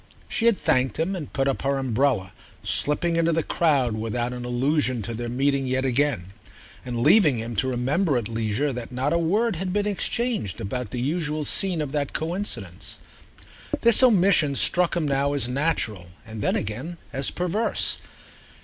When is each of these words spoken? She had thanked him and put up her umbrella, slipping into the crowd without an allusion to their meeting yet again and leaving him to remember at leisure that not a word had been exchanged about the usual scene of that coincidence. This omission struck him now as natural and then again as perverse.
She 0.27 0.47
had 0.47 0.57
thanked 0.57 0.97
him 0.97 1.15
and 1.15 1.31
put 1.31 1.47
up 1.47 1.61
her 1.61 1.77
umbrella, 1.77 2.31
slipping 2.63 3.17
into 3.17 3.31
the 3.31 3.43
crowd 3.43 3.93
without 3.93 4.33
an 4.33 4.43
allusion 4.43 5.03
to 5.03 5.13
their 5.13 5.29
meeting 5.29 5.67
yet 5.67 5.85
again 5.85 6.33
and 6.83 7.03
leaving 7.03 7.37
him 7.37 7.55
to 7.57 7.67
remember 7.67 8.17
at 8.17 8.27
leisure 8.27 8.73
that 8.73 8.91
not 8.91 9.13
a 9.13 9.19
word 9.19 9.57
had 9.57 9.71
been 9.71 9.85
exchanged 9.85 10.59
about 10.59 10.89
the 10.89 10.99
usual 10.99 11.43
scene 11.45 11.83
of 11.83 11.91
that 11.91 12.13
coincidence. 12.13 12.97
This 13.81 14.01
omission 14.01 14.55
struck 14.55 14.97
him 14.97 15.07
now 15.07 15.33
as 15.33 15.47
natural 15.47 16.07
and 16.25 16.41
then 16.41 16.55
again 16.55 16.97
as 17.13 17.29
perverse. 17.29 17.99